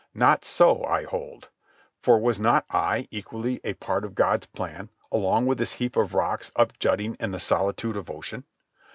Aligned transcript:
Not 0.15 0.43
so, 0.45 0.83
I 0.83 1.03
hold. 1.03 1.49
For 2.01 2.17
was 2.17 2.39
not 2.39 2.65
I 2.71 3.07
equally 3.11 3.61
a 3.63 3.73
part 3.75 4.03
of 4.03 4.15
God's 4.15 4.47
plan, 4.47 4.89
along 5.11 5.45
with 5.45 5.59
this 5.59 5.73
heap 5.73 5.95
of 5.95 6.15
rocks 6.15 6.51
upjutting 6.55 7.13
in 7.19 7.29
the 7.29 7.39
solitude 7.39 7.95
of 7.95 8.09
ocean? 8.09 8.43